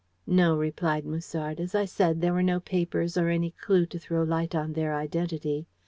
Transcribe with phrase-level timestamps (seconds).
[0.25, 1.59] "No," replied Musard.
[1.59, 4.95] "As I said, there were no papers or any clue to throw light on their
[4.95, 5.67] identity.